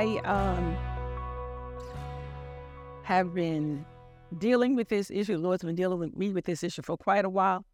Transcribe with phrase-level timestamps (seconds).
[0.00, 0.78] I um
[3.02, 3.84] have been
[4.38, 5.36] dealing with this issue.
[5.36, 7.66] The Lord's been dealing with me with this issue for quite a while.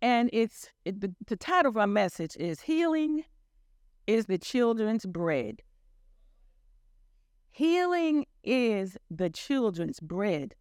[0.00, 3.24] And it's it, the, the title of our message is Healing
[4.06, 5.60] is the Children's Bread.
[7.50, 10.54] Healing is the children's bread.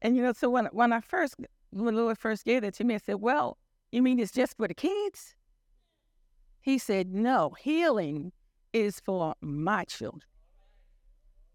[0.00, 1.36] And you know, so when when I first
[1.70, 3.58] when the Lord first gave that to me, I said, Well,
[3.92, 5.36] you mean it's just for the kids?
[6.60, 8.32] He said, No, healing
[8.72, 10.22] is for my children.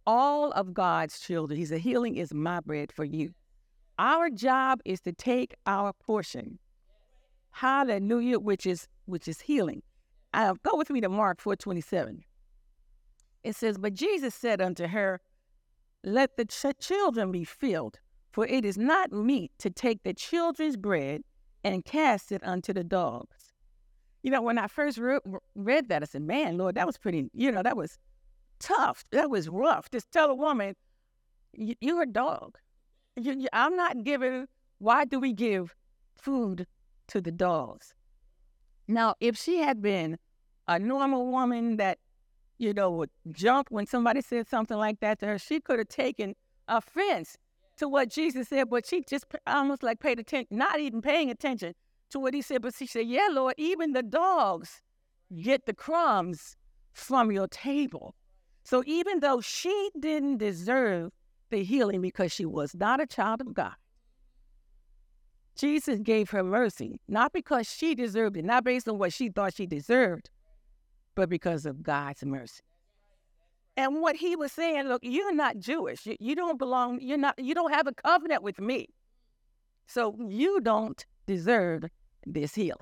[0.07, 1.59] All of God's children.
[1.59, 3.33] He said, Healing is my bread for you.
[3.99, 6.59] Our job is to take our portion.
[7.51, 9.83] Hallelujah, which is which is healing.
[10.33, 12.23] Uh, go with me to Mark 4:27.
[13.43, 15.19] It says, But Jesus said unto her,
[16.03, 17.99] Let the ch- children be filled,
[18.31, 21.23] for it is not meet to take the children's bread
[21.63, 23.53] and cast it unto the dogs.
[24.23, 25.19] You know, when I first re-
[25.55, 27.97] read that, I said, Man, Lord, that was pretty, you know, that was
[28.59, 29.03] tough.
[29.11, 29.89] That was rough.
[29.91, 30.75] Just tell a woman,
[31.53, 32.57] You're a dog.
[33.15, 35.75] You, you, I'm not giving, why do we give
[36.15, 36.67] food
[37.07, 37.95] to the dogs?
[38.87, 40.17] Now, if she had been
[40.67, 41.97] a normal woman that,
[42.57, 45.87] you know, would jump when somebody said something like that to her, she could have
[45.87, 46.35] taken
[46.67, 47.37] offense
[47.77, 51.73] to what Jesus said, but she just almost like paid attention, not even paying attention
[52.09, 52.61] to what he said.
[52.61, 54.81] But she said, Yeah, Lord, even the dogs
[55.41, 56.55] get the crumbs
[56.93, 58.15] from your table.
[58.67, 61.13] So even though she didn't deserve
[61.51, 63.75] the healing because she was not a child of God,
[65.55, 69.53] Jesus gave her mercy, not because she deserved it, not based on what she thought
[69.53, 70.29] she deserved,
[71.15, 72.59] but because of God's mercy.
[73.77, 76.05] And what he was saying, look, you're not Jewish.
[76.05, 78.89] You, you don't belong, you're not, you don't have a covenant with me.
[79.85, 81.85] So you don't deserve
[82.25, 82.81] this healing.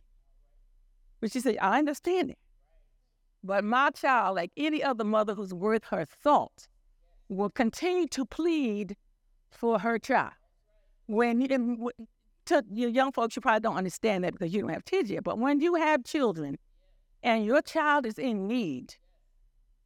[1.22, 2.40] But she said, I understand it.
[3.46, 6.68] But my child, like any other mother who's worth her salt,
[7.30, 8.96] will continue to plead
[9.52, 10.34] for her child.
[11.08, 11.40] When
[12.46, 15.24] to your young folks, you probably don't understand that because you don't have kids yet.
[15.24, 16.58] But when you have children
[17.22, 18.96] and your child is in need,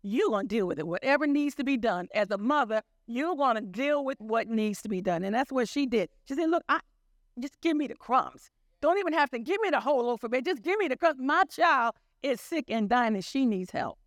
[0.04, 0.88] you're to deal with it.
[0.88, 4.90] Whatever needs to be done as a mother, you're to deal with what needs to
[4.90, 5.24] be done.
[5.24, 6.10] And that's what she did.
[6.26, 6.80] She said, Look, I,
[7.40, 8.50] just give me the crumbs.
[8.82, 10.46] Don't even have to give me the whole loaf of bread.
[10.46, 11.20] Just give me the crumbs.
[11.20, 13.98] My child is sick and dying and she needs help.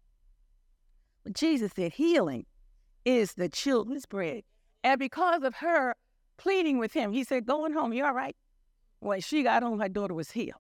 [1.25, 2.47] But Jesus said, Healing
[3.05, 4.43] is the children's bread.
[4.85, 5.95] And because of her
[6.37, 8.37] pleading with him, he said, Going home, you all right?
[9.01, 10.57] When she got home, her daughter was healed.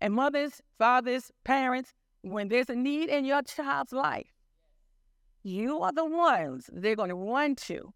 [0.00, 1.92] And mothers, fathers, parents,
[2.22, 4.32] when there's a need in your child's life,
[5.42, 7.92] you are the ones they're going to run to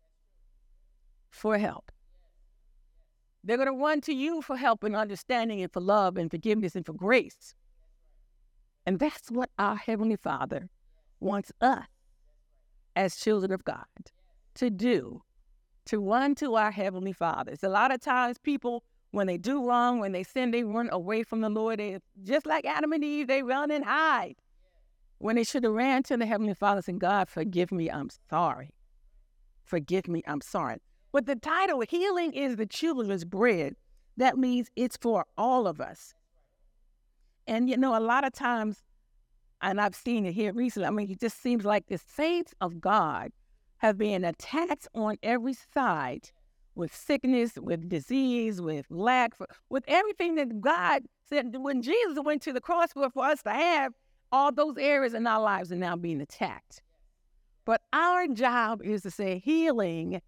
[1.30, 1.90] for help.
[3.44, 6.76] They're going to run to you for help and understanding and for love and forgiveness
[6.76, 7.54] and for grace.
[8.86, 10.68] And that's what our Heavenly Father
[11.20, 11.86] wants us
[12.96, 13.84] as children of God
[14.54, 15.22] to do,
[15.86, 17.54] to run to our Heavenly Father.
[17.62, 21.22] a lot of times people when they do wrong, when they sin, they run away
[21.22, 21.78] from the Lord.
[21.78, 24.36] They, just like Adam and Eve, they run and hide.
[25.18, 28.70] When they should have ran to the Heavenly Father and God, forgive me, I'm sorry.
[29.64, 30.78] Forgive me, I'm sorry.
[31.12, 33.76] But the title, Healing is the Children's Bread,
[34.16, 36.14] that means it's for all of us.
[37.46, 38.82] And you know, a lot of times,
[39.60, 42.80] and I've seen it here recently, I mean, it just seems like the saints of
[42.80, 43.32] God
[43.78, 46.30] have been attacked on every side
[46.74, 51.54] with sickness, with disease, with lack, for, with everything that God said.
[51.56, 53.92] When Jesus went to the cross for, for us to have,
[54.30, 56.82] all those areas in our lives are now being attacked.
[57.64, 60.20] But our job is to say healing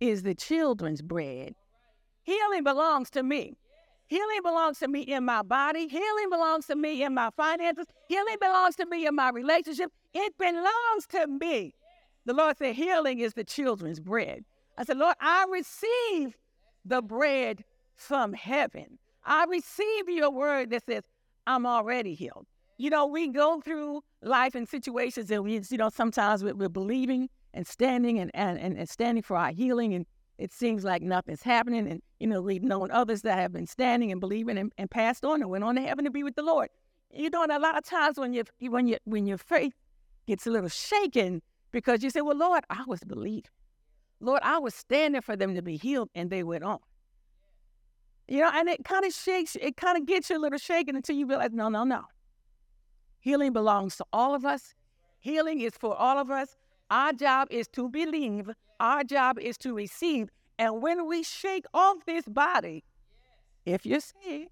[0.00, 1.54] is the children's bread.
[2.22, 3.54] Healing belongs to me.
[4.06, 5.88] Healing belongs to me in my body.
[5.88, 7.86] Healing belongs to me in my finances.
[8.08, 9.90] Healing belongs to me in my relationship.
[10.12, 11.74] It belongs to me.
[12.26, 14.44] The Lord said, Healing is the children's bread.
[14.76, 16.36] I said, Lord, I receive
[16.84, 17.64] the bread
[17.96, 18.98] from heaven.
[19.24, 21.02] I receive your word that says,
[21.46, 22.46] I'm already healed.
[22.76, 26.68] You know, we go through life and situations and we, you know, sometimes we're, we're
[26.68, 30.06] believing and standing and, and, and standing for our healing and
[30.38, 31.88] it seems like nothing's happening.
[31.88, 35.24] And, you know, we've known others that have been standing and believing and, and passed
[35.24, 36.68] on and went on to heaven to be with the Lord.
[37.12, 39.74] You know, and a lot of times when you when you when your faith
[40.26, 41.40] gets a little shaken
[41.70, 43.44] because you say, Well, Lord, I was believing.
[44.20, 46.78] Lord, I was standing for them to be healed and they went on.
[48.26, 50.96] You know, and it kind of shakes, it kind of gets you a little shaken
[50.96, 52.02] until you realize, no, no, no.
[53.20, 54.74] Healing belongs to all of us.
[55.20, 56.56] Healing is for all of us.
[56.90, 58.50] Our job is to believe.
[58.80, 60.28] Our job is to receive.
[60.58, 62.84] And when we shake off this body,
[63.66, 64.50] if you're saved,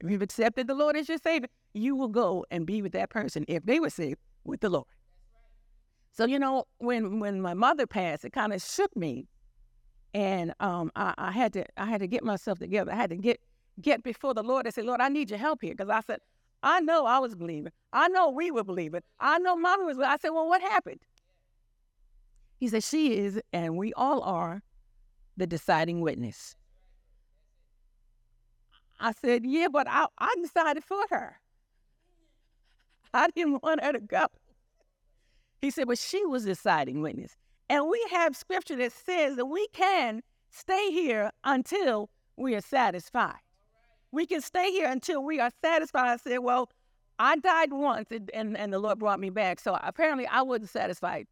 [0.00, 3.10] if you've accepted the Lord as your Savior, you will go and be with that
[3.10, 4.86] person if they were saved with the Lord.
[6.12, 9.26] So you know, when when my mother passed, it kind of shook me,
[10.12, 12.92] and um, I, I had to I had to get myself together.
[12.92, 13.40] I had to get
[13.80, 16.18] get before the Lord and say, Lord, I need your help here, because I said,
[16.62, 17.72] I know I was believing.
[17.92, 19.00] I know we were believing.
[19.20, 19.98] I know mommy was.
[19.98, 21.00] I said, well, what happened?
[22.62, 24.62] He said, she is, and we all are,
[25.36, 26.54] the deciding witness.
[29.00, 31.40] I said, yeah, but I, I decided for her.
[33.12, 34.26] I didn't want her to go.
[35.60, 37.36] He said, but she was the deciding witness.
[37.68, 43.40] And we have scripture that says that we can stay here until we are satisfied.
[44.12, 46.12] We can stay here until we are satisfied.
[46.12, 46.70] I said, well,
[47.18, 49.58] I died once and, and, and the Lord brought me back.
[49.58, 51.26] So apparently I wasn't satisfied.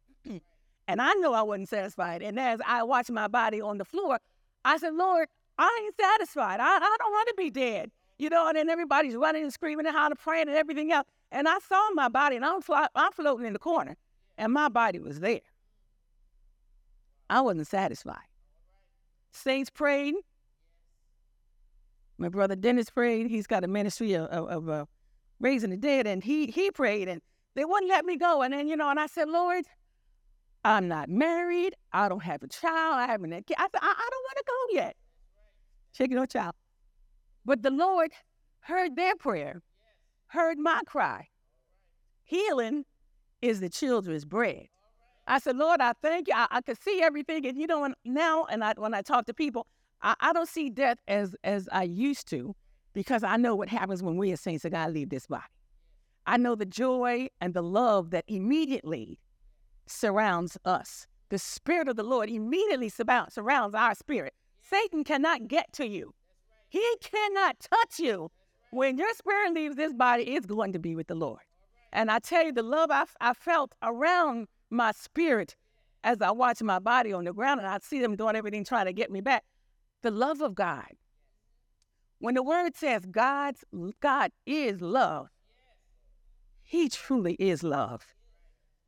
[0.91, 2.21] And I know I wasn't satisfied.
[2.21, 4.19] And as I watched my body on the floor,
[4.65, 5.27] I said, Lord,
[5.57, 6.59] I ain't satisfied.
[6.59, 7.91] I, I don't want to be dead.
[8.19, 11.07] You know, and then everybody's running and screaming and hollering, praying and everything else.
[11.31, 13.95] And I saw my body and I'm, fly, I'm floating in the corner
[14.37, 15.41] and my body was there.
[17.29, 18.27] I wasn't satisfied.
[19.31, 20.15] Saints prayed.
[22.17, 23.27] My brother Dennis prayed.
[23.27, 24.85] He's got a ministry of, of, of uh,
[25.39, 27.21] raising the dead, and he he prayed, and
[27.55, 28.41] they wouldn't let me go.
[28.41, 29.65] And then you know, and I said, Lord,
[30.63, 31.75] I'm not married.
[31.91, 32.95] I don't have a child.
[32.95, 33.33] I haven't.
[33.33, 34.95] I I, I don't want to go yet.
[35.93, 36.53] Chicken or child.
[37.45, 38.11] But the Lord
[38.61, 39.61] heard their prayer,
[40.27, 41.27] heard my cry.
[42.23, 42.85] Healing
[43.41, 44.67] is the children's bread.
[45.27, 46.33] I said, Lord, I thank you.
[46.35, 47.45] I, I could see everything.
[47.45, 49.67] And you know, now, and I, when I talk to people,
[50.01, 52.55] I, I don't see death as, as I used to
[52.93, 55.43] because I know what happens when we as saints of God leave this body.
[56.25, 59.19] I know the joy and the love that immediately
[59.85, 61.07] surrounds us.
[61.29, 64.33] The Spirit of the Lord immediately surrounds, our spirit.
[64.61, 66.13] Satan cannot get to you,
[66.69, 68.31] he cannot touch you.
[68.71, 71.41] When your spirit leaves this body, it's going to be with the Lord.
[71.91, 75.57] And I tell you, the love I, felt around my spirit
[76.03, 78.85] as I watch my body on the ground and I see them doing everything trying
[78.85, 79.43] to get me back.
[80.01, 80.87] The love of God.
[82.19, 83.63] When the word says God's
[83.99, 85.29] God is love,
[86.63, 88.05] He truly is love.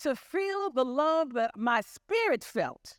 [0.04, 2.98] To feel the love that my spirit felt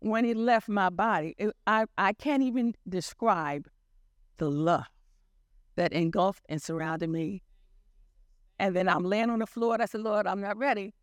[0.00, 3.68] when He left my body, it, I, I can't even describe
[4.38, 4.86] the love
[5.76, 7.42] that engulfed and surrounded me
[8.58, 10.94] and then I'm laying on the floor and I said, Lord, I'm not ready.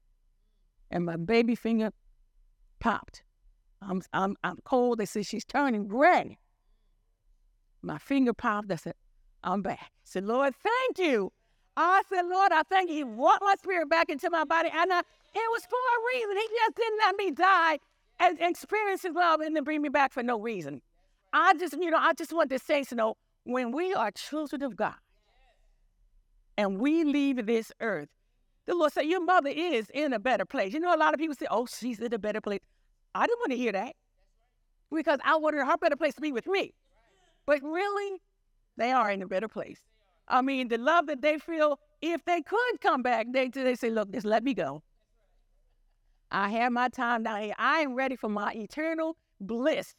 [0.92, 1.92] And my baby finger
[2.80, 3.24] popped.
[3.82, 5.00] I'm, I'm, I'm cold.
[5.00, 6.38] They said, she's turning gray.
[7.82, 8.72] My finger popped.
[8.72, 8.96] I said,
[9.44, 9.80] I'm back.
[9.80, 11.32] I said, Lord, thank you.
[11.78, 12.96] I said, Lord, I thank you.
[12.96, 14.70] He brought my spirit back into my body.
[14.74, 16.38] And I, it was for a reason.
[16.38, 17.80] He just didn't let me die
[18.20, 20.82] and experience his love and then bring me back for no reason.
[21.34, 24.64] I just, you know, I just want to say, you know, when we are children
[24.64, 24.96] of God,
[26.58, 28.10] and we leave this earth,
[28.66, 30.74] the Lord said, Your mother is in a better place.
[30.74, 32.62] You know, a lot of people say, Oh, she's in a better place.
[33.14, 33.94] I didn't want to hear that
[34.92, 36.74] because I wanted her better place to be with me.
[37.46, 38.22] But really,
[38.78, 39.80] they are in a better place.
[40.28, 43.90] I mean, the love that they feel, if they could come back, they, they say,
[43.90, 44.82] Look, just let me go.
[46.32, 47.54] I have my time down here.
[47.58, 49.94] I am ready for my eternal bliss.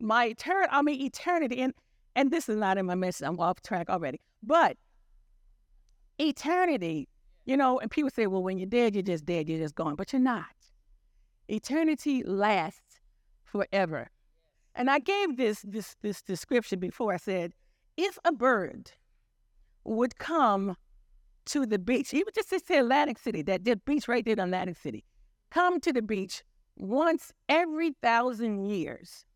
[0.00, 1.60] My eternal, I mean, eternity.
[1.60, 1.72] And,
[2.14, 3.26] and this is not in my message.
[3.26, 4.20] I'm off track already.
[4.42, 4.76] But
[6.18, 7.08] eternity.
[7.44, 9.96] You know, and people say, well, when you're dead, you're just dead, you're just gone.
[9.96, 10.44] But you're not.
[11.48, 13.00] Eternity lasts
[13.42, 14.08] forever.
[14.74, 17.12] And I gave this this this description before.
[17.12, 17.52] I said,
[17.96, 18.92] if a bird
[19.84, 20.76] would come
[21.46, 24.76] to the beach, even just to Atlantic City, that, that beach right there in Atlantic
[24.76, 25.04] City,
[25.50, 26.44] come to the beach
[26.76, 29.26] once every thousand years,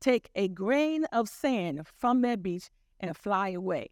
[0.00, 3.90] take a grain of sand from that beach and fly away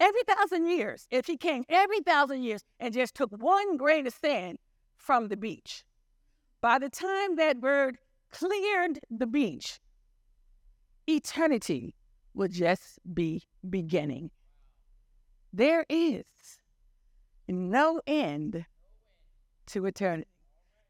[0.00, 4.14] every thousand years, if he came every thousand years and just took one grain of
[4.14, 4.58] sand
[4.96, 5.84] from the beach,
[6.60, 7.98] by the time that bird
[8.30, 9.80] cleared the beach,
[11.06, 11.94] eternity
[12.34, 14.30] would just be beginning.
[15.52, 16.24] There is
[17.46, 18.64] no end
[19.66, 20.28] to eternity.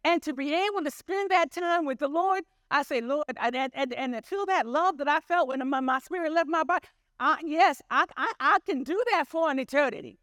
[0.04, 3.70] And to be able to spend that time with the Lord, I say, Lord, and,
[3.74, 6.64] and, and to feel that love that I felt when my, my spirit left my
[6.64, 6.86] body,
[7.20, 10.18] I, yes, I, I, I can do that for an eternity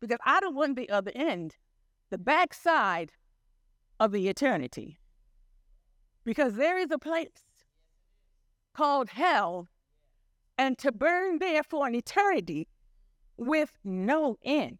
[0.00, 1.56] because I don't want the other end,
[2.10, 3.12] the backside
[4.00, 4.98] of the eternity.
[6.24, 7.28] Because there is a place
[8.74, 9.68] called hell,
[10.56, 12.68] and to burn there for an eternity
[13.38, 14.78] with no end.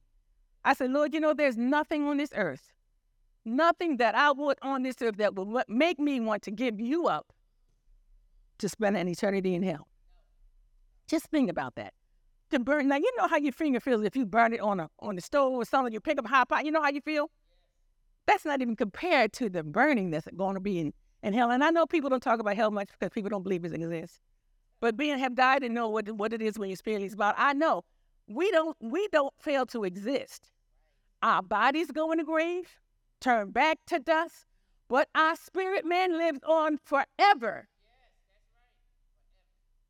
[0.65, 2.73] I said, Lord, you know, there's nothing on this earth,
[3.45, 7.07] nothing that I would on this earth that would make me want to give you
[7.07, 7.33] up
[8.59, 9.87] to spend an eternity in hell.
[11.07, 11.95] Just think about that.
[12.51, 14.89] To burn now, you know how your finger feels if you burn it on a
[15.01, 15.93] on the stove or something.
[15.93, 16.65] You pick up a hot pot.
[16.65, 17.31] You know how you feel.
[18.27, 21.51] That's not even compared to the burning that's going to be in, in hell.
[21.51, 24.21] And I know people don't talk about hell much because people don't believe it exists.
[24.81, 27.35] But being have died and know what what it is when your spirit is about,
[27.37, 27.85] I know
[28.29, 30.51] we don't we don't fail to exist.
[31.23, 32.69] Our bodies go in the grave,
[33.21, 34.47] turn back to dust,
[34.89, 37.69] but our spirit man lives on forever.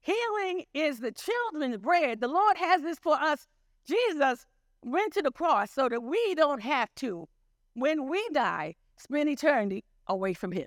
[0.01, 2.21] Healing is the children's bread.
[2.21, 3.47] The Lord has this for us.
[3.87, 4.47] Jesus
[4.83, 7.29] went to the cross so that we don't have to,
[7.75, 10.67] when we die, spend eternity away from Him.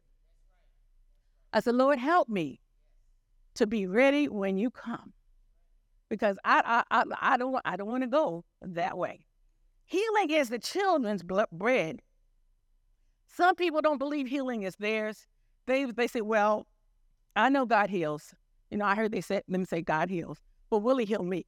[1.54, 2.60] I said, Lord, help me
[3.56, 5.14] to be ready when you come,
[6.12, 9.26] because I I I, I don't I don't want to go that way.
[9.86, 12.02] Healing is the children's bread.
[13.34, 15.26] Some people don't believe healing is theirs.
[15.68, 16.68] They they say, well,
[17.38, 18.36] I know God heals.
[18.70, 20.40] You know, I heard they said them say God heals,
[20.70, 21.46] but will He heal me?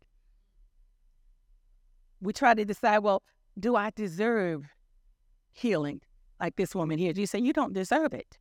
[2.22, 3.22] We try to decide, well,
[3.60, 4.70] do I deserve
[5.52, 6.00] healing
[6.40, 7.12] like this woman here?
[7.14, 8.38] You say you don't deserve it.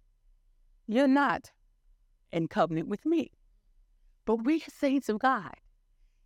[0.86, 1.50] You're not
[2.30, 3.32] in covenant with me.
[4.24, 5.54] But we saints of God,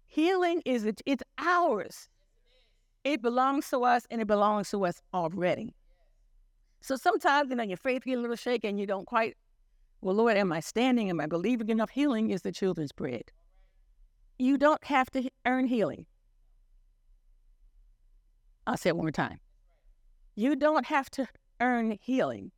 [0.06, 2.08] healing is it's ours.
[3.04, 5.75] It belongs to us and it belongs to us already.
[6.80, 9.36] So sometimes, you know, your faith gets a little shaky and you don't quite
[10.00, 11.10] well, Lord, am I standing?
[11.10, 11.90] Am I believing enough?
[11.90, 13.25] Healing is the children's bread.
[14.38, 16.06] You don't have to earn healing.
[18.66, 19.38] I'll say it one more time.
[20.34, 21.26] You don't have to
[21.60, 22.52] earn healing.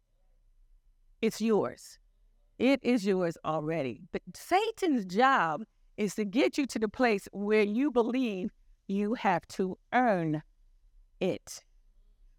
[1.23, 1.99] It's yours.
[2.59, 4.03] It is yours already.
[4.13, 5.63] But Satan's job
[5.99, 8.51] is to get you to the place where you believe
[8.87, 10.43] you have to earn
[11.21, 11.63] it.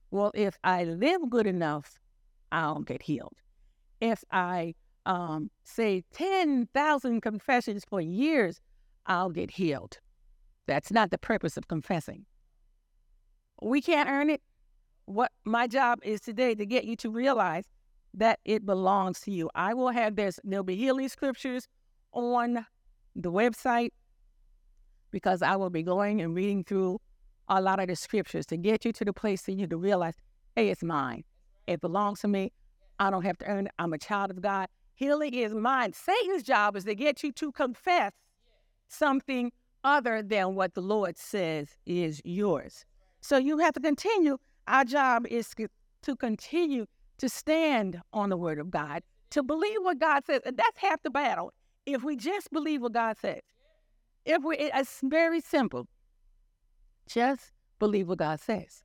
[0.09, 1.99] Well, if I live good enough,
[2.51, 3.35] I'll get healed.
[4.01, 4.73] If I
[5.05, 8.61] um, say 10,000 confessions for years,
[9.05, 9.99] I'll get healed.
[10.65, 12.25] That's not the purpose of confessing.
[13.61, 14.41] We can't earn it.
[15.05, 17.65] What my job is today to get you to realize
[18.13, 19.49] that it belongs to you.
[19.53, 21.67] I will have this, there'll be healing scriptures
[22.13, 22.65] on
[23.21, 23.91] the website
[25.11, 26.99] because I will be going and reading through
[27.47, 30.13] a lot of the scriptures to get you to the place for you to realize,
[30.55, 31.23] hey, it's mine.
[31.67, 32.51] It belongs to me.
[32.99, 33.73] I don't have to earn it.
[33.79, 34.67] I'm a child of God.
[34.95, 35.93] Healing is mine.
[35.93, 38.13] Satan's job is to get you to confess
[38.87, 39.51] something
[39.83, 42.85] other than what the Lord says is yours.
[43.21, 44.37] So you have to continue.
[44.67, 45.53] Our job is
[46.03, 46.85] to continue
[47.17, 50.41] to stand on the word of God, to believe what God says.
[50.45, 51.53] And that's half the battle.
[51.93, 53.41] If we just believe what God says,
[54.25, 55.87] if we, it's very simple.
[57.07, 58.83] Just believe what God says.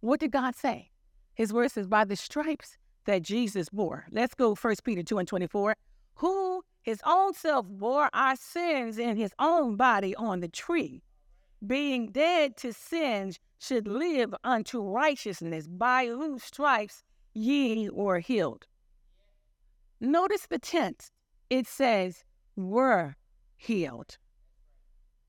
[0.00, 0.90] What did God say?
[1.34, 4.06] His word says, by the stripes that Jesus bore.
[4.10, 5.74] Let's go 1 Peter 2 and 24.
[6.16, 11.02] Who his own self bore our sins in his own body on the tree,
[11.66, 18.66] being dead to sins, should live unto righteousness, by whose stripes ye were healed.
[20.00, 21.10] Notice the tense.
[21.48, 22.24] It says,
[22.56, 23.16] were
[23.56, 24.16] healed.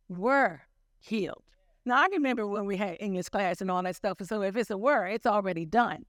[0.09, 0.61] Were
[0.99, 1.43] healed.
[1.85, 4.19] Now, I remember when we had English class and all that stuff.
[4.19, 6.05] And So if it's a were, it's already done.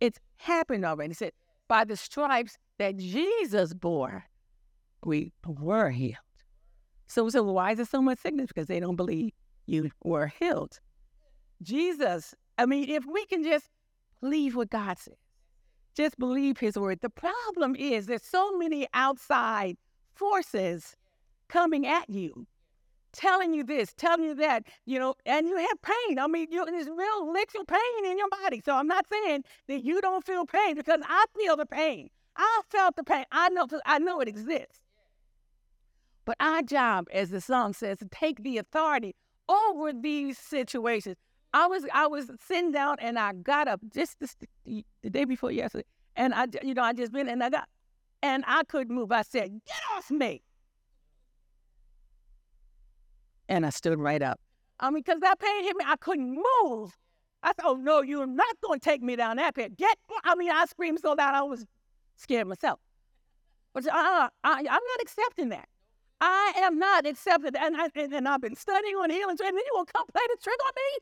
[0.00, 1.10] It's happened already.
[1.10, 1.32] He said,
[1.68, 4.24] by the stripes that Jesus bore,
[5.04, 6.16] we were healed.
[7.06, 8.48] So well, why is there so much sickness?
[8.48, 9.32] Because they don't believe
[9.66, 10.78] you were healed.
[11.62, 13.66] Jesus, I mean, if we can just
[14.20, 15.16] believe what God says,
[15.94, 17.00] just believe his word.
[17.00, 19.76] The problem is there's so many outside
[20.20, 20.96] forces
[21.48, 22.46] coming at you
[23.12, 26.18] telling you this, telling you that, you know, and you have pain.
[26.18, 28.62] I mean, you, there's real literal pain in your body.
[28.64, 32.08] So I'm not saying that you don't feel pain because I feel the pain.
[32.36, 33.24] I felt the pain.
[33.32, 34.80] I know, I know it exists.
[36.24, 39.16] But our job, as the song says, to take the authority
[39.48, 41.16] over these situations.
[41.52, 45.84] I was I was sitting down and I got up just the day before yesterday,
[46.14, 47.68] and I you know I just been and I got
[48.22, 49.12] and I couldn't move.
[49.12, 50.42] I said, "Get off me!"
[53.48, 54.40] And I stood right up.
[54.78, 56.96] I mean, because that pain hit me, I couldn't move.
[57.42, 59.76] I said, oh, no, you're not going to take me down that pit.
[59.76, 61.66] Get, I mean, I screamed so loud I was
[62.16, 62.80] scared myself.
[63.72, 65.68] But uh, I, I'm not accepting that.
[66.20, 67.66] I am not accepting that.
[67.66, 70.22] And, I, and, and I've been studying on healing, and then you will come play
[70.28, 70.98] the trick on me?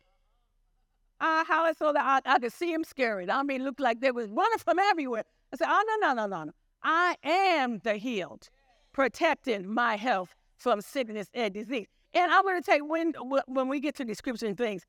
[1.20, 3.30] I hollered so that I, I could see him scared.
[3.30, 5.24] I mean, looked like they was running from everywhere.
[5.52, 6.52] I said, oh, no, no, no, no, no.
[6.82, 8.48] I am the healed,
[8.92, 11.86] protecting my health from sickness and disease.
[12.14, 13.12] And I'm going to you when
[13.46, 14.86] when we get to description things,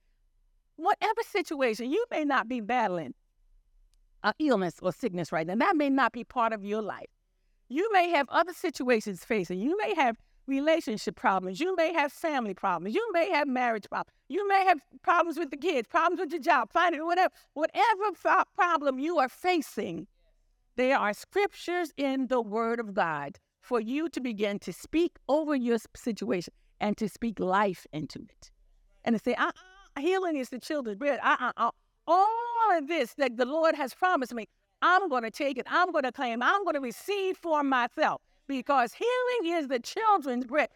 [0.77, 3.13] whatever situation you may not be battling
[4.39, 7.09] illness or sickness right now, that may not be part of your life.
[7.69, 9.59] You may have other situations facing.
[9.59, 10.17] You may have
[10.47, 11.59] relationship problems.
[11.59, 12.95] You may have family problems.
[12.95, 14.13] You may have marriage problems.
[14.27, 18.99] You may have problems with the kids, problems with your job, finding whatever, whatever problem
[18.99, 20.07] you are facing.
[20.79, 25.53] There are scriptures in the Word of God for you to begin to speak over
[25.53, 28.49] your situation and to speak life into it.
[29.03, 31.19] And to say, uh, uh, healing is the children's bread.
[31.21, 31.71] Uh, uh, uh,
[32.07, 34.47] all of this that the Lord has promised me,
[34.81, 35.67] I'm going to take it.
[35.69, 36.41] I'm going to claim.
[36.41, 40.69] I'm going to receive for myself because healing is the children's bread.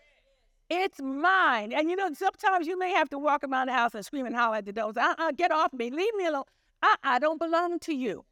[0.69, 1.71] It's mine.
[1.71, 4.35] And you know, sometimes you may have to walk around the house and scream and
[4.35, 4.97] holler at the dogs.
[4.97, 5.89] Uh-uh, get off me.
[5.91, 6.43] Leave me alone.
[6.81, 8.25] I, I don't belong to you.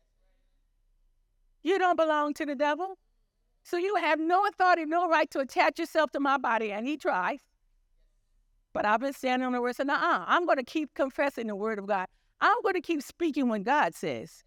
[1.64, 2.98] You don't belong to the devil.
[3.64, 6.72] So you have no authority, no right to attach yourself to my body.
[6.72, 7.40] And he tries.
[8.74, 11.56] But I've been standing on the word saying, uh-uh, I'm going to keep confessing the
[11.56, 12.08] word of God.
[12.40, 14.44] I'm going to keep speaking what God says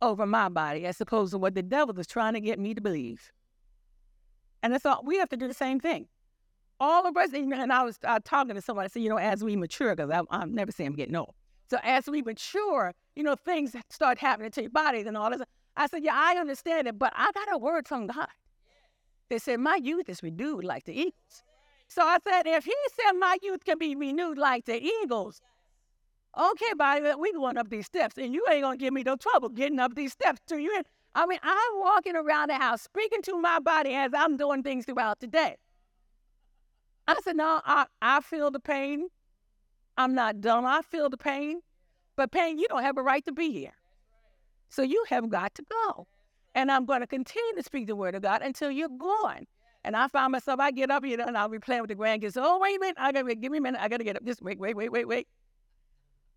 [0.00, 2.80] over my body as opposed to what the devil is trying to get me to
[2.80, 3.32] believe.
[4.62, 6.06] And I thought we have to do the same thing.
[6.78, 9.42] All of us, and I was uh, talking to somebody, I said, you know, as
[9.42, 11.34] we mature, because I'm, never saying I'm getting old.
[11.70, 15.40] So as we mature, you know, things start happening to your bodies and all this.
[15.76, 18.28] I said, yeah, I understand it, but I got a word from God.
[19.30, 21.42] They said, my youth is renewed like the eagles.
[21.88, 25.40] So I said, if he said my youth can be renewed like the eagles,
[26.38, 29.48] okay, body, we going up these steps, and you ain't gonna give me no trouble
[29.48, 30.40] getting up these steps.
[30.48, 30.82] To you,
[31.14, 34.86] I mean, I'm walking around the house speaking to my body as I'm doing things
[34.86, 35.56] throughout the day.
[37.06, 39.08] I said, no, I, I feel the pain.
[39.98, 40.64] I'm not dumb.
[40.64, 41.60] I feel the pain.
[42.16, 43.72] But pain, you don't have a right to be here.
[44.72, 46.06] So you have got to go.
[46.54, 49.46] And I'm going to continue to speak the word of God until you're gone.
[49.84, 51.94] And I found myself, I get up, you know, and I'll be playing with the
[51.94, 52.36] grandkids.
[52.36, 52.96] Oh, wait a minute.
[52.98, 53.80] I gotta give me a minute.
[53.82, 54.24] I gotta get up.
[54.24, 55.28] Just wait, wait, wait, wait, wait.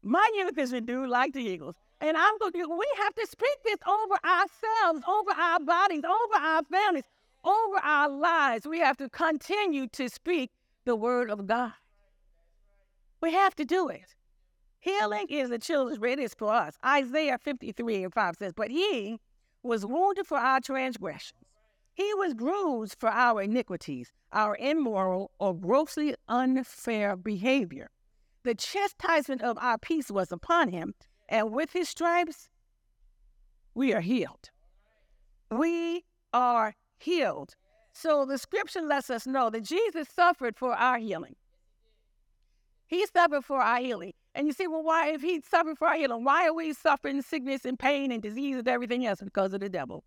[0.04, 1.76] My youth is renewed like the eagles.
[2.02, 6.46] And I'm going to, we have to speak this over ourselves, over our bodies, over
[6.46, 7.06] our families,
[7.44, 8.68] over our lives.
[8.68, 10.52] We have to continue to speak
[10.84, 11.74] the word of God.
[13.22, 14.15] We have to do it.
[14.86, 16.78] Healing is the children's bread, is for us.
[16.86, 19.20] Isaiah 53 and 5 says, But he
[19.64, 21.42] was wounded for our transgressions,
[21.96, 27.90] he was bruised for our iniquities, our immoral or grossly unfair behavior.
[28.44, 30.94] The chastisement of our peace was upon him,
[31.28, 32.52] and with his stripes,
[33.74, 34.52] we are healed.
[35.50, 37.56] We are healed.
[37.92, 41.38] So the scripture lets us know that Jesus suffered for our healing.
[42.86, 44.14] He suffered for our healing.
[44.36, 47.22] And you say, well, why, if he suffered for our healing, why are we suffering
[47.22, 49.22] sickness and pain and disease and everything else?
[49.22, 50.04] Because of the devil,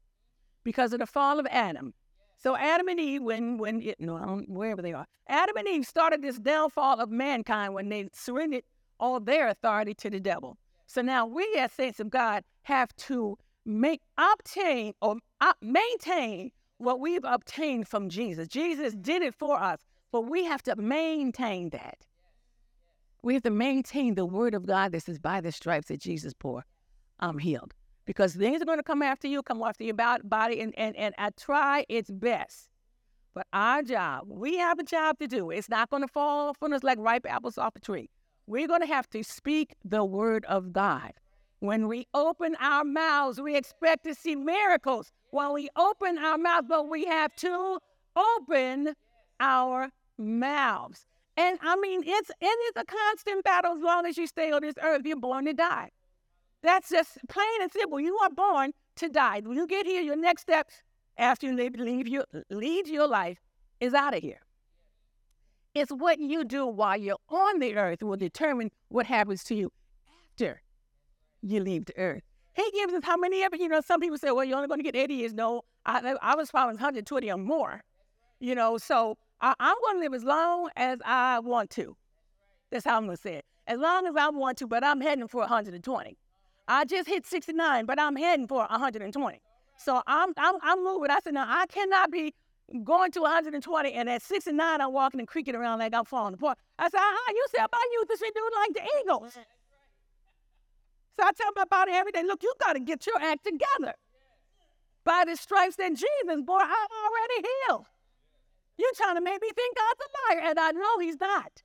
[0.64, 1.94] because of the fall of Adam.
[2.36, 6.22] So Adam and Eve, when when it, no, wherever they are, Adam and Eve started
[6.22, 8.62] this downfall of mankind when they surrendered
[9.00, 10.56] all their authority to the devil.
[10.86, 17.00] So now we, as saints of God, have to make obtain or uh, maintain what
[17.00, 18.46] we've obtained from Jesus.
[18.46, 19.80] Jesus did it for us,
[20.12, 21.98] but we have to maintain that.
[23.22, 26.34] We have to maintain the word of God that says, by the stripes that Jesus
[26.34, 26.64] bore,
[27.18, 27.74] I'm healed.
[28.04, 31.14] Because things are going to come after you, come after your body, and, and, and
[31.18, 32.70] I try its best.
[33.34, 35.50] But our job, we have a job to do.
[35.50, 38.08] It's not going to fall from us like ripe apples off a tree.
[38.46, 41.12] We're going to have to speak the word of God.
[41.60, 45.12] When we open our mouths, we expect to see miracles.
[45.30, 47.78] When we open our mouths, but we have to
[48.16, 48.94] open
[49.38, 51.04] our mouths.
[51.38, 54.60] And I mean, it's it is a constant battle as long as you stay on
[54.60, 55.02] this earth.
[55.04, 55.90] You're born to die.
[56.64, 58.00] That's just plain and simple.
[58.00, 59.42] You are born to die.
[59.44, 60.68] When you get here, your next step
[61.16, 63.38] after you leave, your lead your life
[63.78, 64.40] is out of here.
[65.76, 69.70] It's what you do while you're on the earth will determine what happens to you
[70.32, 70.60] after
[71.40, 72.24] you leave the earth.
[72.56, 74.80] He gives us how many ever, you know, some people say, well, you're only going
[74.80, 75.34] to get 80 years.
[75.34, 77.84] No, I, I was probably 120 or more,
[78.40, 81.96] you know, so I, am going to live as long as I want to.
[82.70, 83.44] That's how I'm going to say it.
[83.66, 86.16] As long as I want to, but I'm heading for 120.
[86.66, 89.40] I just hit 69, but I'm heading for 120.
[89.78, 91.10] So I'm I'm I'm moving.
[91.10, 92.34] I said, now I cannot be
[92.84, 96.58] going to 120 and at 69 I'm walking and creaking around like I'm falling apart.
[96.78, 99.32] I said, uh-huh, you said about you this dude like the Eagles.
[101.18, 103.94] So I tell my body every day, look, you got to get your act together.
[105.04, 107.86] By the stripes that Jesus bore, I'm already healed.
[108.78, 111.62] You're trying to make me think God's a liar, and I know He's not.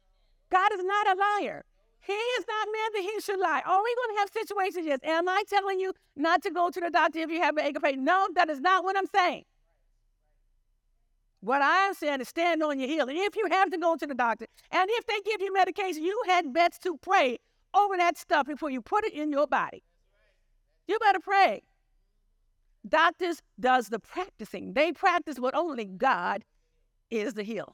[0.50, 1.64] God is not a liar.
[2.06, 3.62] He is not man that he should lie.
[3.66, 4.86] Are we going to have situations?
[4.86, 5.00] Yes.
[5.04, 7.78] Am I telling you not to go to the doctor if you have an ache
[7.78, 8.04] of pain?
[8.04, 9.46] No, that is not what I'm saying.
[11.40, 13.16] What I'm saying is stand on your healing.
[13.18, 16.22] If you have to go to the doctor, and if they give you medication, you
[16.28, 17.40] had best to pray
[17.74, 19.84] over that stuff before you put it in your body.
[20.88, 21.64] You better pray.
[22.88, 24.74] Doctors does the practicing.
[24.74, 26.44] They practice what only God
[27.14, 27.74] is the healer.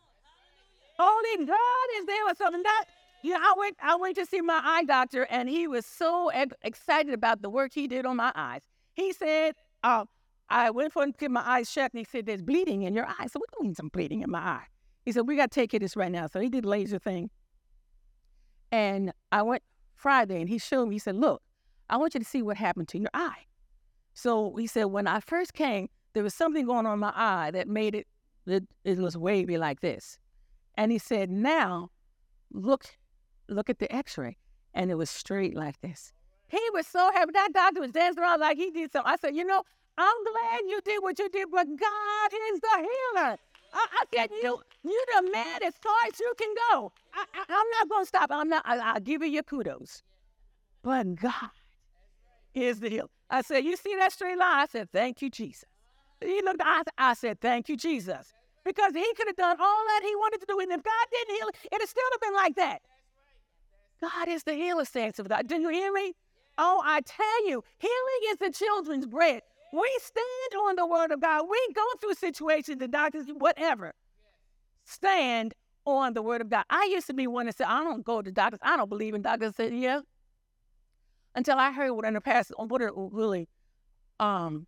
[0.99, 2.62] Only God is there or something.
[2.62, 2.86] That
[3.23, 6.56] yeah, I went I went to see my eye doctor and he was so ex-
[6.62, 8.62] excited about the work he did on my eyes.
[8.93, 10.06] He said, uh,
[10.49, 12.93] I went for him to get my eyes checked and he said, There's bleeding in
[12.93, 13.28] your eye.
[13.28, 14.65] So we don't need some bleeding in my eye.
[15.06, 16.28] He said, We gotta take care of this right now.
[16.28, 17.30] So he did laser thing.
[18.71, 19.63] And I went
[19.95, 21.41] Friday and he showed me, he said, Look,
[21.89, 23.45] I want you to see what happened to your eye.
[24.13, 27.52] So he said, When I first came, there was something going on in my eye
[27.52, 28.08] that made it,
[28.51, 30.17] it, it was wavy like this.
[30.75, 31.91] And he said, Now
[32.51, 32.85] look,
[33.47, 34.38] look at the x ray.
[34.73, 36.13] And it was straight like this.
[36.47, 37.31] He was so happy.
[37.33, 39.12] That doctor was dancing around like he did something.
[39.12, 39.63] I said, You know,
[39.97, 43.38] I'm glad you did what you did, but God is the healer.
[43.73, 46.91] I, I said, you, you the man as far as you can go.
[47.13, 48.29] I, am not going to stop.
[48.31, 48.63] I'm not.
[48.65, 50.01] I, I'll give you your kudos.
[50.81, 51.51] But God
[52.53, 53.09] is the healer.
[53.29, 54.59] I said, you see that straight line?
[54.59, 55.65] I said, thank you, Jesus.
[56.21, 58.33] He looked, I, I said, thank you, Jesus.
[58.65, 60.60] Because he could have done all that he wanted to do.
[60.60, 62.82] And if God didn't heal, it'd still have been like that.
[64.02, 65.48] God is the healer, saints of God.
[65.48, 66.13] Didn't you hear me?
[66.58, 69.41] Oh, I tell you, healing is the children's bread.
[69.72, 71.45] We stand on the word of God.
[71.50, 73.93] We go through situations, the doctors, whatever.
[74.84, 75.54] Stand
[75.86, 76.65] on the word of God.
[76.69, 78.60] I used to be one that said, I don't go to doctors.
[78.63, 79.54] I don't believe in doctors.
[79.54, 80.02] I said, yeah.
[81.36, 83.48] Until I heard what in the past, what are really,
[84.19, 84.65] um,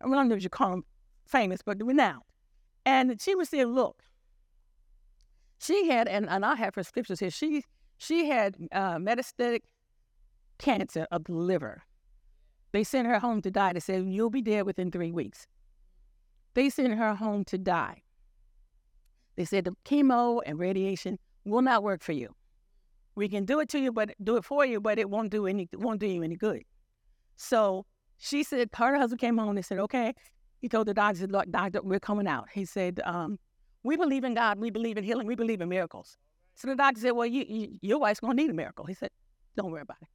[0.00, 0.84] I don't know if you call them
[1.26, 2.22] famous, but now.
[2.86, 4.02] And she was saying, look,
[5.58, 7.64] she had, and, and I have her scriptures here, she,
[7.98, 9.60] she had uh, metastatic
[10.58, 11.82] cancer of the liver.
[12.72, 13.72] They sent her home to die.
[13.72, 15.46] They said, You'll be dead within three weeks.
[16.54, 18.02] They sent her home to die.
[19.36, 22.34] They said the chemo and radiation will not work for you.
[23.14, 25.46] We can do it to you, but do it for you, but it won't do
[25.46, 26.62] any won't do you any good.
[27.36, 27.86] So
[28.18, 30.12] she said her husband came home and said, Okay.
[30.60, 32.48] He told the doctor, Look, doctor, we're coming out.
[32.52, 33.38] He said, um,
[33.82, 36.16] we believe in God, we believe in healing, we believe in miracles.
[36.54, 38.84] So the doctor said, Well, you, you, your wife's gonna need a miracle.
[38.86, 39.10] He said,
[39.56, 40.08] Don't worry about it.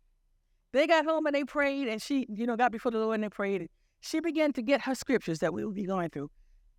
[0.72, 3.24] They got home and they prayed, and she, you know, got before the Lord and
[3.24, 3.70] they prayed.
[4.02, 6.30] She began to get her scriptures that we will be going through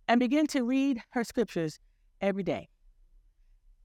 [0.07, 1.79] and begin to read her scriptures
[2.19, 2.69] every day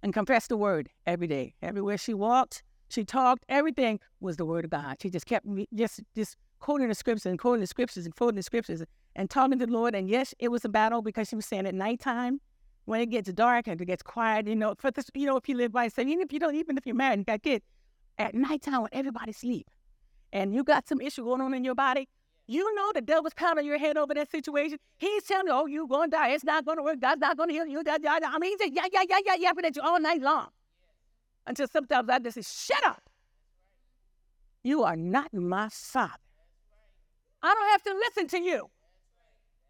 [0.02, 1.54] and confess the word every day.
[1.62, 4.96] Everywhere she walked, she talked, everything was the word of God.
[5.00, 8.42] She just kept just just quoting the scriptures and quoting the scriptures and quoting the
[8.42, 8.82] scriptures
[9.16, 9.96] and talking to the Lord.
[9.96, 12.40] And yes, it was a battle because she was saying at nighttime,
[12.84, 15.48] when it gets dark and it gets quiet, you know, for this, you know, if
[15.48, 17.64] you live by, say, even if you don't, even if you're married and got kids,
[18.18, 19.66] at nighttime when everybody sleep,
[20.32, 22.08] and you got some issue going on in your body,
[22.46, 24.78] you know the devil's pounding your head over that situation.
[24.98, 26.28] He's telling you, oh, you're going to die.
[26.28, 27.00] It's not going to work.
[27.00, 27.82] God's not going to heal you.
[27.84, 30.48] I mean, he's just, yeah, yeah, yeah, yeah, yapping at you all night long.
[31.46, 33.02] Until sometimes I just say, shut up.
[34.62, 36.12] You are not my father.
[37.42, 38.70] I don't have to listen to you.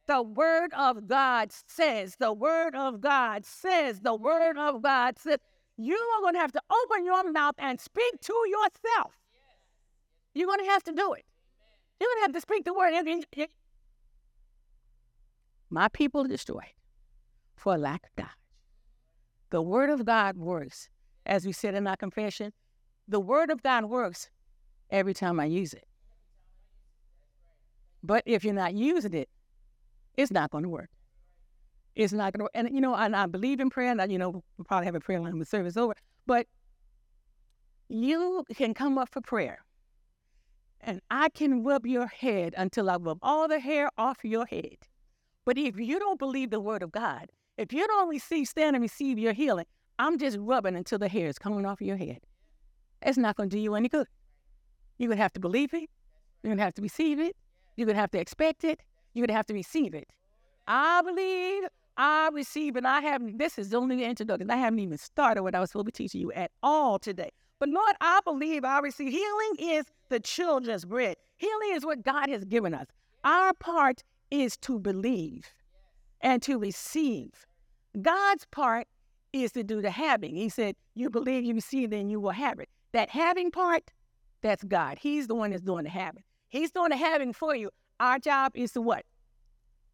[0.07, 5.39] The word of God says, the word of God says, the word of God says,
[5.77, 9.15] you are going to have to open your mouth and speak to yourself.
[10.35, 11.25] You're going to have to do it.
[12.01, 12.95] You're going to have to speak the word.
[15.71, 16.65] My people destroyed
[17.57, 18.33] for lack of knowledge.
[19.51, 20.89] The word of God works.
[21.25, 22.53] As we said in our confession,
[23.09, 24.31] the word of God works
[24.91, 25.85] every time I use it.
[28.03, 29.29] But if you're not using it,
[30.17, 30.91] it's not going to work.
[31.95, 32.53] It's not going to work.
[32.55, 33.91] And, you know, and I believe in prayer.
[33.91, 35.95] And, I, you know, we'll probably have a prayer line the service over.
[36.27, 36.47] But
[37.89, 39.61] you can come up for prayer
[40.81, 44.77] and I can rub your head until I rub all the hair off your head.
[45.45, 48.83] But if you don't believe the word of God, if you don't receive, stand and
[48.83, 49.67] receive your healing,
[49.99, 52.19] I'm just rubbing until the hair is coming off your head.
[53.03, 54.07] It's not going to do you any good.
[54.99, 55.89] You're going to have to believe it.
[56.43, 57.37] You're going to have to receive it.
[57.77, 58.81] You're going to have to expect it.
[59.25, 60.09] To have to receive it.
[60.69, 61.63] I believe,
[61.97, 64.51] I receive, and I haven't, this is the only the introduction.
[64.51, 67.31] I haven't even started what I was supposed to be teaching you at all today.
[67.59, 69.11] But Lord, I believe I receive.
[69.11, 71.17] Healing is the children's bread.
[71.37, 72.87] Healing is what God has given us.
[73.25, 75.47] Our part is to believe
[76.21, 77.47] and to receive.
[78.01, 78.87] God's part
[79.33, 80.35] is to do the having.
[80.35, 82.69] He said, You believe, you receive, then you will have it.
[82.93, 83.91] That having part,
[84.43, 84.99] that's God.
[85.01, 86.23] He's the one that's doing the having.
[86.49, 87.71] He's doing the having for you.
[88.01, 89.05] Our job is to what?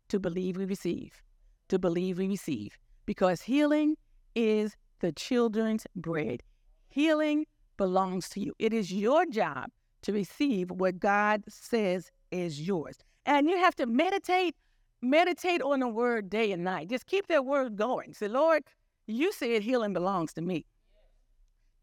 [0.08, 1.22] To believe we receive.
[1.68, 2.76] To believe we receive.
[3.06, 3.96] Because healing
[4.34, 6.42] is the children's bread.
[6.88, 8.54] Healing belongs to you.
[8.58, 9.70] It is your job
[10.02, 12.98] to receive what God says is yours.
[13.24, 14.56] And you have to meditate,
[15.00, 16.88] meditate on the word day and night.
[16.88, 18.14] Just keep that word going.
[18.14, 18.64] Say, Lord,
[19.06, 20.66] you said healing belongs to me.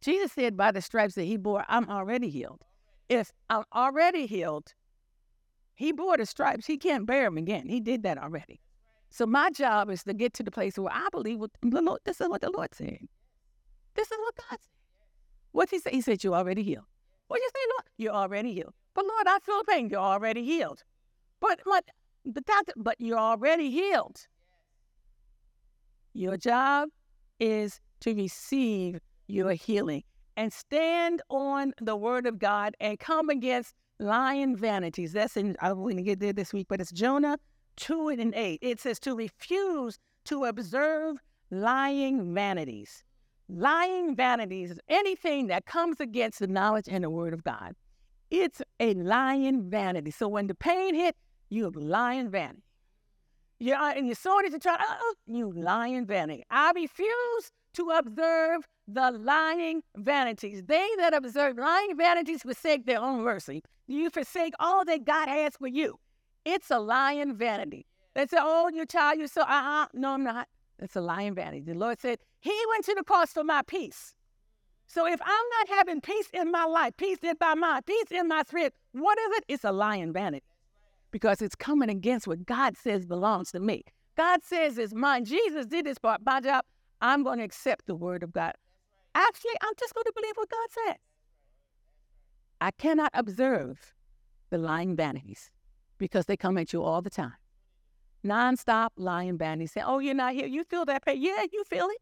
[0.01, 2.63] Jesus said, by the stripes that he bore, I'm already healed.
[3.10, 4.73] If I'm already healed,
[5.80, 6.65] he bore the stripes.
[6.65, 7.70] He can't bear them again.
[7.70, 8.60] He did that already.
[9.12, 12.02] So my job is to get to the place where I believe what the Lord,
[12.04, 13.00] this is what the Lord said.
[13.96, 14.60] This is what God said.
[15.54, 15.92] What's he say?
[15.92, 16.84] He said, You're already healed.
[17.30, 17.86] What you say, Lord?
[17.98, 18.74] You're already healed.
[18.94, 19.88] But Lord, I feel pain.
[19.89, 20.84] You're already healed.
[21.39, 21.86] But what?
[22.26, 24.28] but doctor, but you're already healed.
[26.13, 26.89] Your job
[27.39, 30.04] is to receive your healing
[30.36, 35.14] and stand on the word of God and come against lying vanities.
[35.14, 37.38] That's in, I'm going to get there this week, but it's Jonah
[37.78, 38.60] 2 and 8.
[38.62, 41.18] It says to refuse to observe
[41.52, 43.04] lying vanities.
[43.50, 47.76] Lying vanities is anything that comes against the knowledge and the word of God.
[48.30, 50.12] It's a lying vanity.
[50.12, 51.16] So when the pain hit,
[51.50, 52.64] you have lying vanity.
[53.58, 56.46] You and you saw it, you try, oh, you lying vanity.
[56.50, 60.63] I refuse to observe the lying vanities.
[60.65, 63.63] They that observe lying vanities forsake their own mercy.
[63.88, 65.99] You forsake all that God has for you.
[66.45, 67.86] It's a lying vanity.
[68.15, 69.88] They say, oh, you child, you're so, uh-uh.
[69.93, 70.47] No, I'm not.
[70.80, 71.62] It's a lying vanity.
[71.62, 74.15] The Lord said, He went to the cross for my peace.
[74.88, 78.28] So if I'm not having peace in my life, peace in my mind, peace in
[78.28, 79.43] my spirit, what is it?
[79.47, 80.45] It's a lying vanity
[81.12, 83.84] because it's coming against what God says belongs to me.
[84.17, 85.25] God says it's mine.
[85.25, 86.21] Jesus did this part.
[86.25, 86.65] My job,
[87.02, 88.54] I'm going to accept the word of God.
[89.15, 90.98] Actually, I'm just going to believe what God says.
[92.62, 93.93] I cannot observe
[94.50, 95.52] the lying vanities
[95.98, 97.34] because they come at you all the time.
[98.24, 99.72] Non-stop lying vanities.
[99.72, 100.45] Say, oh, you're not here.
[100.48, 101.22] You feel that pain.
[101.22, 102.02] Yeah, you feel it.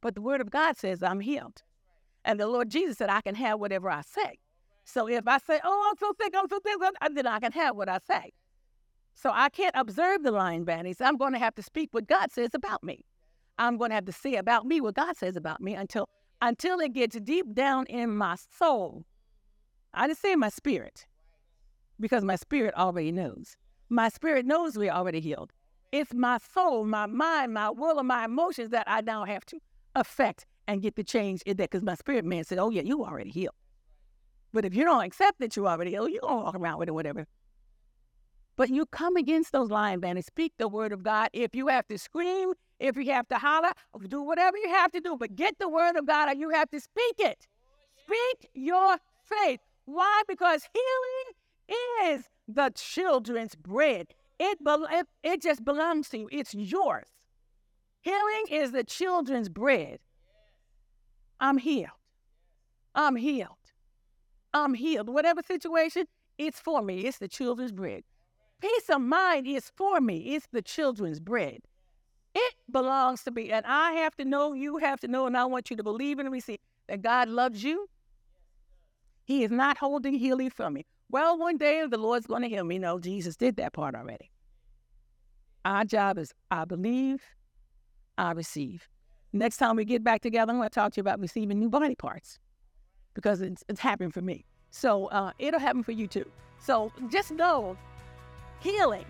[0.00, 1.62] But the word of God says I'm healed.
[2.24, 4.38] And the Lord Jesus said I can have whatever I say.
[4.84, 6.76] So if I say, oh, I'm so sick, I'm so sick,
[7.14, 8.32] then I can have what I say.
[9.14, 11.00] So I can't observe the lying vanities.
[11.00, 13.06] I'm going to have to speak what God says about me.
[13.56, 16.08] I'm going to have to say about me what God says about me until
[16.40, 19.04] until it gets deep down in my soul.
[19.92, 21.06] I didn't say my spirit
[22.00, 23.56] because my spirit already knows.
[23.88, 25.52] My spirit knows we're already healed.
[25.92, 29.60] It's my soul, my mind, my will, and my emotions that I now have to
[29.94, 33.04] affect and get the change in that because my spirit man said, Oh, yeah, you
[33.04, 33.54] already healed.
[34.52, 36.88] But if you don't accept that you already healed, you're going to walk around with
[36.88, 37.26] it, whatever.
[38.56, 40.26] But you come against those lying vanities.
[40.26, 41.30] Speak the word of God.
[41.32, 43.72] If you have to scream, if you have to holler,
[44.08, 46.70] do whatever you have to do, but get the word of God and you have
[46.70, 47.46] to speak it.
[47.96, 49.60] Speak your faith.
[49.86, 50.22] Why?
[50.28, 54.08] Because healing is the children's bread.
[54.38, 57.06] It, it, it just belongs to you, it's yours.
[58.02, 59.98] Healing is the children's bread.
[61.40, 61.90] I'm healed.
[62.94, 63.48] I'm healed.
[64.52, 65.08] I'm healed.
[65.08, 66.04] Whatever situation,
[66.38, 67.06] it's for me.
[67.06, 68.04] It's the children's bread.
[68.60, 70.34] Peace of mind is for me.
[70.34, 71.60] It's the children's bread.
[72.34, 73.50] It belongs to me.
[73.50, 76.18] And I have to know, you have to know, and I want you to believe
[76.18, 77.88] and receive that God loves you.
[79.24, 80.84] He is not holding healing from me.
[81.10, 82.78] Well, one day the Lord's going to heal me.
[82.78, 84.30] No, Jesus did that part already.
[85.64, 87.22] Our job is I believe,
[88.18, 88.88] I receive.
[89.32, 91.70] Next time we get back together, I'm going to talk to you about receiving new
[91.70, 92.38] body parts
[93.14, 94.44] because it's, it's happened for me.
[94.70, 96.30] So uh, it'll happen for you too.
[96.58, 97.76] So just know
[98.64, 99.04] Healing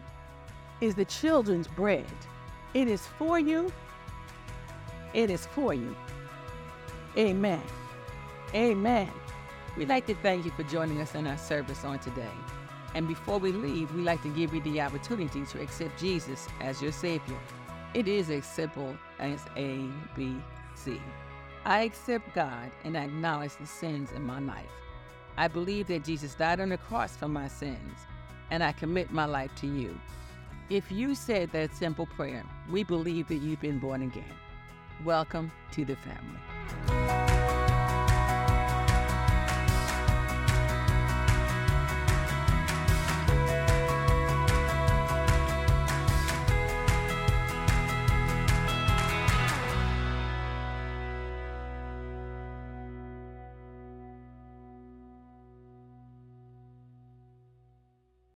[0.80, 2.04] is the children's bread.
[2.74, 3.72] It is for you.
[5.12, 5.94] It is for you.
[7.16, 7.62] Amen.
[8.52, 9.10] Amen.
[9.76, 12.37] We'd like to thank you for joining us in our service on today.
[12.94, 16.82] And before we leave, we'd like to give you the opportunity to accept Jesus as
[16.82, 17.38] your Savior.
[17.92, 20.37] It is as simple as A, B,
[20.74, 21.00] C.
[21.64, 24.66] I accept God and acknowledge the sins in my life.
[25.37, 27.98] I believe that Jesus died on the cross for my sins
[28.50, 29.98] and I commit my life to you.
[30.70, 34.24] If you said that simple prayer, we believe that you've been born again.
[35.05, 36.40] Welcome to the family.